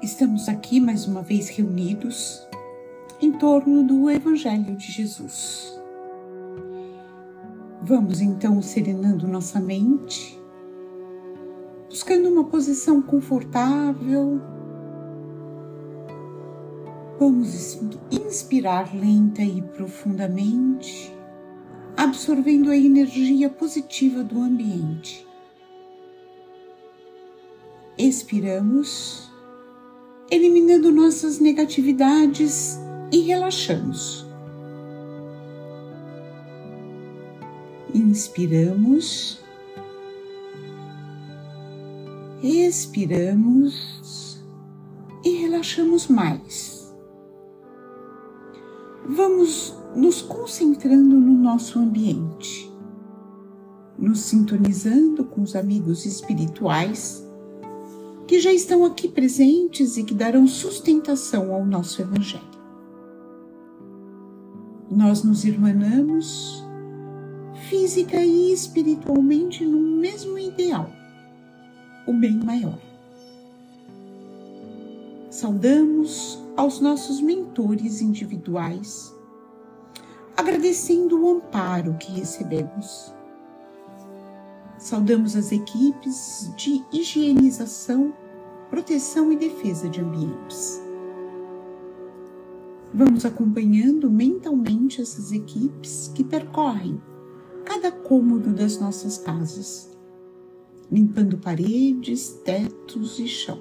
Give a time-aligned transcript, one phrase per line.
[0.00, 2.46] Estamos aqui mais uma vez reunidos
[3.20, 5.76] em torno do Evangelho de Jesus.
[7.82, 10.40] Vamos então serenando nossa mente,
[11.88, 14.40] buscando uma posição confortável.
[17.18, 21.12] Vamos inspirar lenta e profundamente,
[21.96, 25.26] absorvendo a energia positiva do ambiente.
[27.98, 29.28] Expiramos
[30.30, 32.78] eliminando nossas negatividades
[33.10, 34.26] e relaxamos.
[37.94, 39.40] Inspiramos,
[42.42, 44.44] expiramos
[45.24, 46.94] e relaxamos mais.
[49.06, 52.70] Vamos nos concentrando no nosso ambiente,
[53.98, 57.26] nos sintonizando com os amigos espirituais
[58.28, 62.44] que já estão aqui presentes e que darão sustentação ao nosso Evangelho.
[64.90, 66.62] Nós nos irmanamos
[67.70, 70.92] física e espiritualmente no mesmo ideal,
[72.06, 72.78] o bem maior.
[75.30, 79.14] Saudamos aos nossos mentores individuais,
[80.36, 83.14] agradecendo o amparo que recebemos
[84.78, 88.14] Saudamos as equipes de higienização,
[88.70, 90.80] proteção e defesa de ambientes.
[92.94, 97.02] Vamos acompanhando mentalmente essas equipes que percorrem
[97.64, 99.90] cada cômodo das nossas casas,
[100.90, 103.58] limpando paredes, tetos e chão,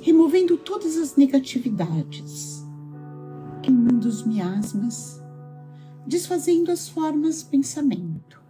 [0.00, 2.64] removendo todas as negatividades,
[3.62, 5.22] queimando os miasmas,
[6.04, 8.47] desfazendo as formas pensamento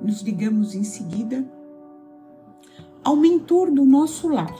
[0.00, 1.46] nos ligamos em seguida
[3.04, 4.54] ao mentor do nosso lar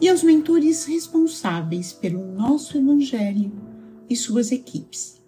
[0.00, 3.52] e aos mentores responsáveis pelo nosso Evangelho
[4.08, 5.20] e suas equipes,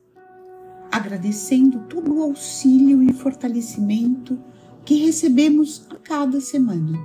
[0.91, 4.39] agradecendo todo o auxílio e fortalecimento
[4.85, 6.99] que recebemos a cada semana.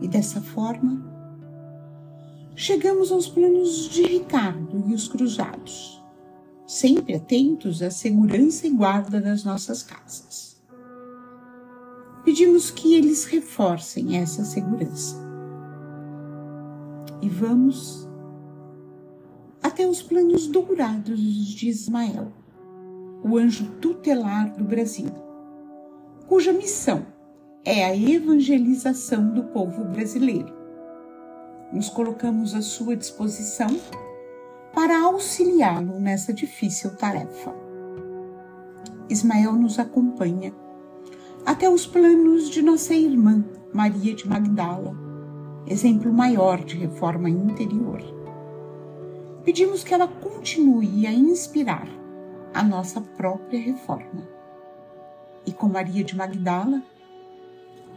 [0.00, 1.04] E dessa forma,
[2.54, 5.97] chegamos aos planos de Ricardo e os cruzados
[6.68, 10.60] sempre atentos à segurança e guarda das nossas casas.
[12.26, 15.16] Pedimos que eles reforcem essa segurança.
[17.22, 18.06] E vamos
[19.62, 22.30] até os planos dourados de Ismael,
[23.24, 25.10] o anjo tutelar do Brasil,
[26.26, 27.06] cuja missão
[27.64, 30.54] é a evangelização do povo brasileiro.
[31.72, 33.68] Nos colocamos à sua disposição
[34.74, 37.54] para auxiliá-lo nessa difícil tarefa.
[39.08, 40.52] Ismael nos acompanha
[41.44, 44.94] até os planos de nossa irmã Maria de Magdala,
[45.66, 48.02] exemplo maior de reforma interior.
[49.44, 51.88] Pedimos que ela continue a inspirar
[52.52, 54.28] a nossa própria reforma.
[55.46, 56.82] E com Maria de Magdala,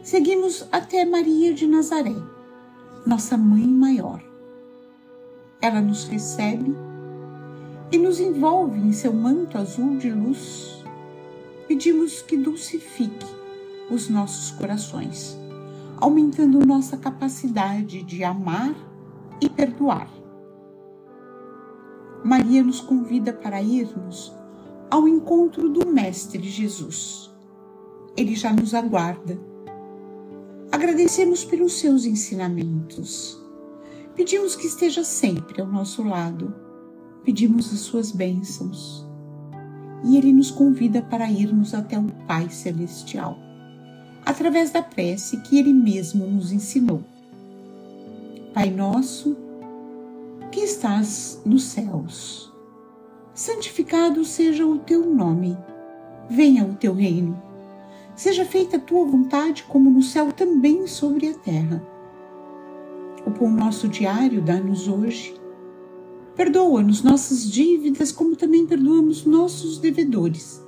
[0.02, 2.16] seguimos até Maria de Nazaré,
[3.06, 4.31] nossa mãe maior
[5.62, 6.76] ela nos recebe
[7.92, 10.84] e nos envolve em seu manto azul de luz.
[11.68, 13.26] Pedimos que dulcifique
[13.88, 15.38] os nossos corações,
[15.98, 18.74] aumentando nossa capacidade de amar
[19.40, 20.10] e perdoar.
[22.24, 24.34] Maria nos convida para irmos
[24.90, 27.30] ao encontro do Mestre Jesus.
[28.16, 29.38] Ele já nos aguarda.
[30.70, 33.41] Agradecemos pelos seus ensinamentos
[34.14, 36.54] Pedimos que esteja sempre ao nosso lado.
[37.24, 39.06] Pedimos as suas bênçãos.
[40.04, 43.38] E ele nos convida para irmos até o Pai Celestial,
[44.26, 47.02] através da prece que ele mesmo nos ensinou.
[48.52, 49.36] Pai nosso,
[50.50, 52.52] que estás nos céus,
[53.32, 55.56] santificado seja o teu nome.
[56.28, 57.40] Venha o teu reino.
[58.14, 61.91] Seja feita a tua vontade, como no céu, também sobre a terra.
[63.24, 65.34] O pão nosso diário dá-nos hoje.
[66.34, 70.60] Perdoa-nos nossas dívidas, como também perdoamos nossos devedores.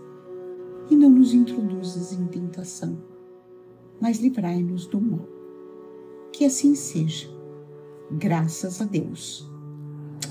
[0.88, 3.02] E não nos introduzas em tentação,
[4.00, 5.26] mas livrai-nos do mal.
[6.32, 7.28] Que assim seja,
[8.12, 9.50] graças a Deus.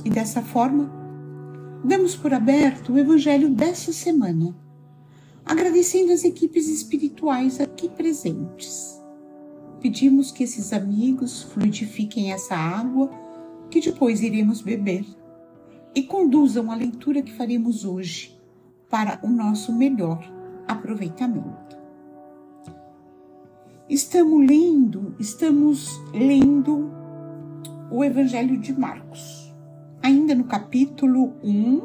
[0.05, 0.91] E dessa forma,
[1.83, 4.55] damos por aberto o Evangelho dessa semana,
[5.43, 8.82] agradecendo as equipes espirituais aqui presentes
[9.83, 13.09] Pedimos que esses amigos fluidifiquem essa água
[13.69, 15.05] que depois iremos beber
[15.93, 18.33] e conduzam a leitura que faremos hoje
[18.89, 20.23] para o nosso melhor
[20.65, 21.77] aproveitamento.
[23.89, 26.89] Estamos lendo, estamos lendo
[27.91, 29.53] o Evangelho de Marcos.
[30.01, 31.81] Ainda no capítulo 1.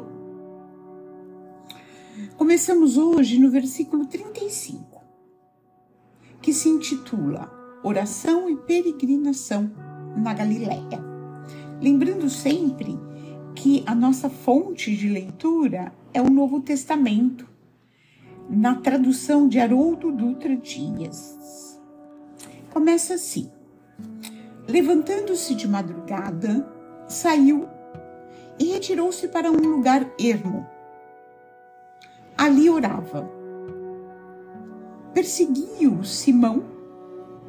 [2.37, 5.01] Começamos hoje no versículo 35,
[6.41, 9.71] que se intitula Oração e Peregrinação
[10.17, 11.01] na Galileia.
[11.81, 12.99] Lembrando sempre
[13.55, 17.47] que a nossa fonte de leitura é o Novo Testamento,
[18.49, 21.79] na tradução de Haroldo Dutra Dias.
[22.73, 23.49] Começa assim:
[24.67, 26.67] Levantando-se de madrugada,
[27.07, 27.65] saiu
[28.59, 30.67] e retirou-se para um lugar ermo.
[32.37, 33.29] Ali orava.
[35.13, 36.78] Perseguiu Simão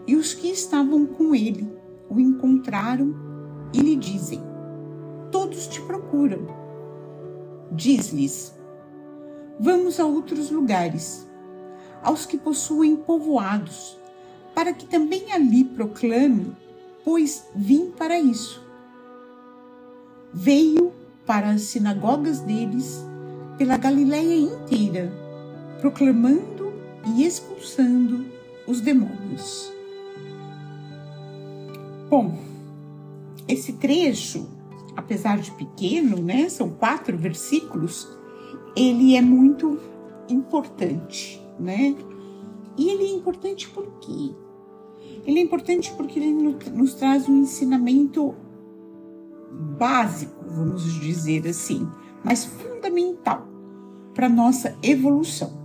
[0.06, 1.70] e os que estavam com ele
[2.08, 3.14] o encontraram
[3.72, 4.42] e lhe dizem:
[5.30, 6.46] Todos te procuram.
[7.72, 8.54] Diz-lhes:
[9.58, 11.28] Vamos a outros lugares,
[12.02, 13.98] aos que possuem povoados,
[14.54, 16.56] para que também ali proclame,
[17.04, 18.64] pois vim para isso.
[20.32, 20.92] Veio
[21.26, 23.04] para as sinagogas deles
[23.56, 25.12] pela Galiléia inteira,
[25.80, 26.72] proclamando
[27.14, 28.24] e expulsando
[28.66, 29.79] os demônios.
[32.10, 32.36] Bom,
[33.46, 34.48] esse trecho,
[34.96, 38.08] apesar de pequeno, né, são quatro versículos,
[38.76, 39.78] ele é muito
[40.28, 41.94] importante, né?
[42.76, 44.34] E ele é importante por quê?
[45.24, 46.32] Ele é importante porque ele
[46.72, 48.34] nos traz um ensinamento
[49.78, 51.88] básico, vamos dizer assim,
[52.24, 53.46] mas fundamental
[54.14, 55.59] para nossa evolução.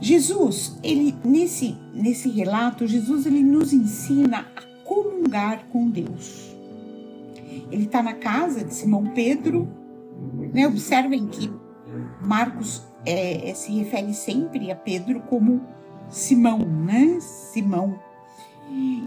[0.00, 6.54] Jesus, ele nesse nesse relato, Jesus ele nos ensina a comungar com Deus.
[7.70, 9.66] Ele está na casa de Simão Pedro,
[10.52, 10.66] né?
[10.66, 11.50] Observem que
[12.20, 15.62] Marcos é, é, se refere sempre a Pedro como
[16.10, 17.18] Simão, né?
[17.20, 17.98] Simão.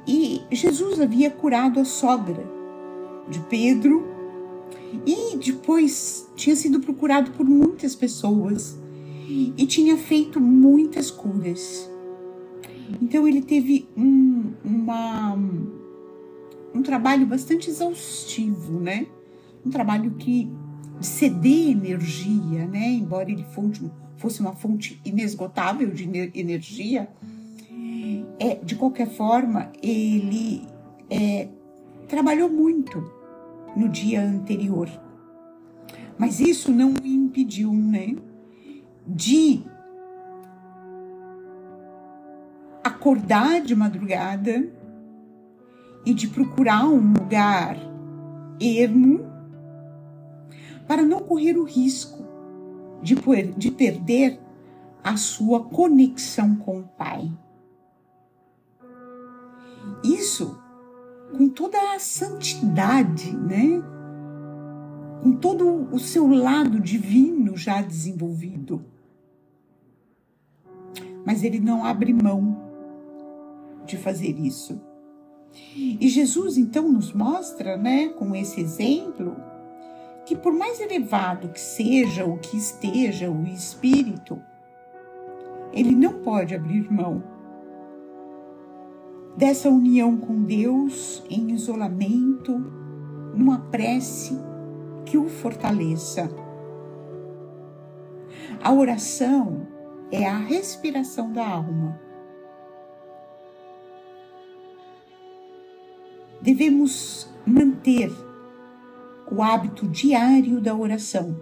[0.07, 2.43] E Jesus havia curado a sogra
[3.29, 4.07] de Pedro
[5.05, 8.79] e depois tinha sido procurado por muitas pessoas
[9.29, 11.89] e tinha feito muitas curas.
[13.01, 15.37] Então ele teve um, uma,
[16.73, 19.05] um trabalho bastante exaustivo, né?
[19.65, 20.49] Um trabalho que
[20.99, 22.89] ceder energia, né?
[22.89, 23.45] Embora ele
[24.17, 27.09] fosse uma fonte inesgotável de energia,
[28.39, 30.61] é, de qualquer forma ele
[31.09, 31.49] é,
[32.07, 33.03] trabalhou muito
[33.75, 34.89] no dia anterior.
[36.17, 38.15] Mas isso não o impediu, né?
[39.09, 39.63] De
[42.83, 44.71] acordar de madrugada
[46.05, 47.75] e de procurar um lugar
[48.61, 49.27] ermo
[50.87, 52.23] para não correr o risco
[53.01, 53.15] de,
[53.57, 54.39] de perder
[55.03, 57.31] a sua conexão com o Pai.
[60.03, 60.59] Isso
[61.35, 63.81] com toda a santidade, né?
[65.21, 68.83] Com todo o seu lado divino já desenvolvido.
[71.25, 72.57] Mas ele não abre mão
[73.85, 74.81] de fazer isso.
[75.75, 79.35] E Jesus então nos mostra, né, com esse exemplo,
[80.25, 84.39] que por mais elevado que seja o que esteja o espírito,
[85.73, 87.23] ele não pode abrir mão
[89.35, 92.57] dessa união com Deus em isolamento,
[93.33, 94.37] numa prece
[95.05, 96.29] que o fortaleça.
[98.61, 99.65] A oração
[100.11, 102.09] é a respiração da alma
[106.41, 108.11] devemos manter
[109.31, 111.35] o hábito diário da oração.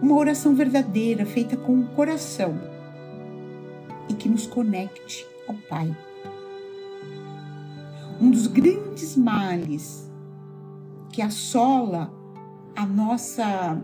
[0.00, 2.58] Uma oração verdadeira, feita com o coração
[4.08, 5.96] e que nos conecte ao Pai.
[8.20, 10.10] Um dos grandes males
[11.12, 12.12] que assola
[12.74, 13.82] a nossa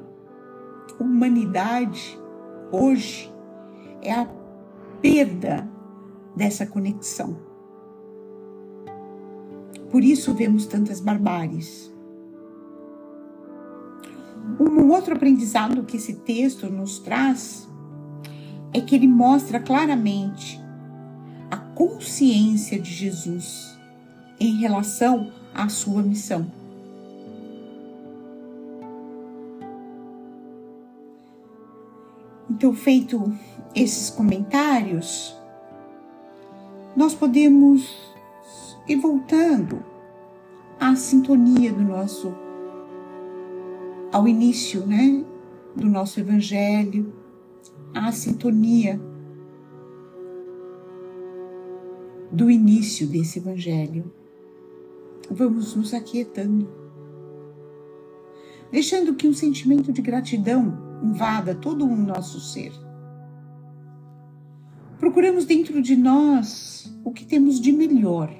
[0.98, 2.18] humanidade
[2.72, 3.32] hoje
[4.00, 4.26] é a
[5.00, 5.68] perda
[6.34, 7.36] dessa conexão.
[9.90, 11.92] Por isso vemos tantas barbáries.
[14.58, 17.68] Um outro aprendizado que esse texto nos traz
[18.72, 20.58] é que ele mostra claramente
[21.50, 23.78] a consciência de Jesus
[24.40, 26.61] em relação à sua missão.
[32.52, 33.32] Então, feito
[33.74, 35.34] esses comentários,
[36.94, 38.12] nós podemos
[38.86, 39.82] e voltando
[40.78, 42.34] à sintonia do nosso
[44.12, 45.24] ao início, né,
[45.74, 47.10] do nosso evangelho,
[47.94, 49.00] à sintonia
[52.30, 54.12] do início desse Evangelho.
[55.30, 56.68] Vamos nos aquietando,
[58.70, 62.72] deixando que um sentimento de gratidão invada todo o nosso ser.
[64.98, 68.32] Procuramos dentro de nós o que temos de melhor,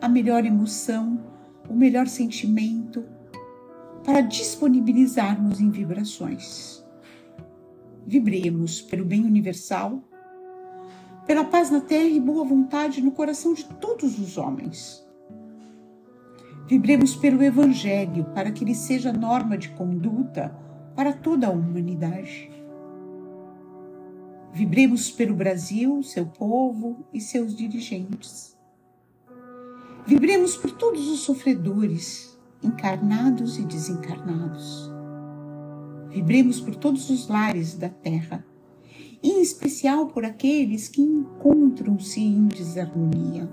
[0.00, 1.20] a melhor emoção,
[1.68, 3.04] o melhor sentimento,
[4.04, 6.84] para disponibilizarmos em vibrações.
[8.06, 10.02] Vibremos pelo bem universal,
[11.26, 15.04] pela paz na terra e boa vontade no coração de todos os homens.
[16.68, 20.56] Vibremos pelo Evangelho para que ele seja norma de conduta
[20.96, 22.50] para toda a humanidade.
[24.50, 28.56] Vibremos pelo Brasil, seu povo e seus dirigentes.
[30.06, 34.90] Vibremos por todos os sofredores, encarnados e desencarnados.
[36.08, 38.42] Vibremos por todos os lares da terra,
[39.22, 43.52] em especial por aqueles que encontram-se em desarmonia.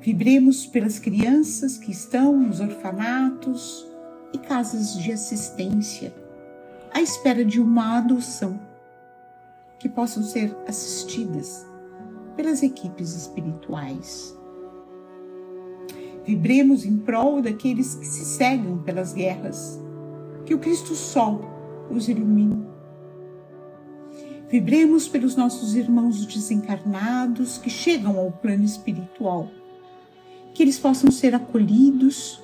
[0.00, 3.93] Vibremos pelas crianças que estão nos orfanatos
[4.34, 6.12] e casas de assistência,
[6.92, 8.58] à espera de uma adoção,
[9.78, 11.64] que possam ser assistidas
[12.36, 14.36] pelas equipes espirituais.
[16.24, 19.80] Vibremos em prol daqueles que se cegam pelas guerras,
[20.44, 21.42] que o Cristo Sol
[21.88, 22.66] os ilumine.
[24.48, 29.48] Vibremos pelos nossos irmãos desencarnados que chegam ao plano espiritual,
[30.52, 32.43] que eles possam ser acolhidos,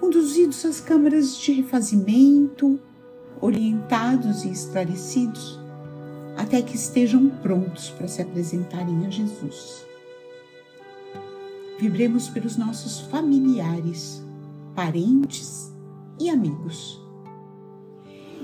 [0.00, 2.78] conduzidos às câmaras de refazimento,
[3.40, 5.58] orientados e esclarecidos,
[6.36, 9.84] até que estejam prontos para se apresentarem a Jesus.
[11.78, 14.22] Vibremos pelos nossos familiares,
[14.74, 15.72] parentes
[16.18, 17.00] e amigos.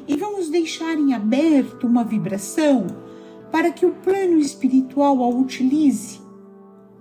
[0.07, 2.87] E vamos deixar em aberto uma vibração
[3.51, 6.21] para que o plano espiritual a utilize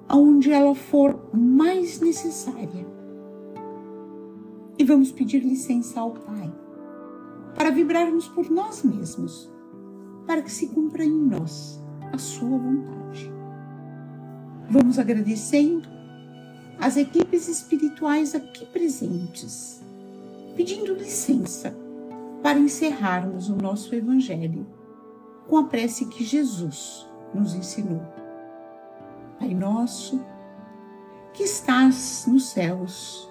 [0.07, 2.85] aonde ela for mais necessária.
[4.81, 6.51] E vamos pedir licença ao Pai
[7.55, 9.47] para vibrarmos por nós mesmos,
[10.25, 11.79] para que se cumpra em nós
[12.11, 13.31] a sua vontade.
[14.67, 15.87] Vamos agradecendo
[16.79, 19.83] as equipes espirituais aqui presentes,
[20.55, 21.77] pedindo licença
[22.41, 24.65] para encerrarmos o nosso Evangelho
[25.47, 28.01] com a prece que Jesus nos ensinou.
[29.37, 30.19] Pai nosso,
[31.35, 33.30] que estás nos céus,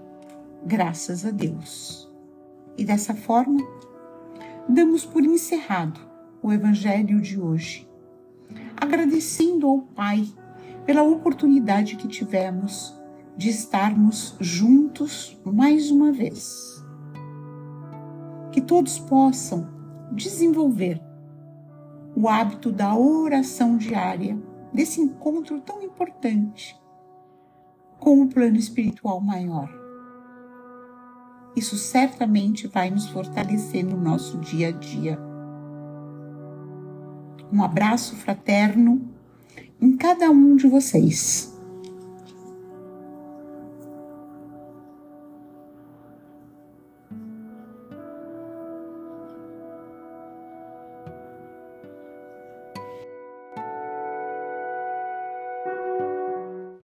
[0.65, 2.11] graças a Deus.
[2.77, 3.59] E dessa forma,
[4.67, 5.99] damos por encerrado
[6.41, 7.89] o Evangelho de hoje,
[8.75, 10.25] agradecendo ao Pai
[10.85, 12.99] pela oportunidade que tivemos
[13.37, 16.83] de estarmos juntos mais uma vez.
[18.51, 19.69] Que todos possam
[20.11, 21.01] desenvolver
[22.15, 24.37] o hábito da oração diária,
[24.73, 26.79] desse encontro tão importante
[27.99, 29.80] com o plano espiritual maior.
[31.55, 35.19] Isso certamente vai nos fortalecer no nosso dia a dia.
[37.51, 39.01] Um abraço fraterno
[39.79, 41.50] em cada um de vocês.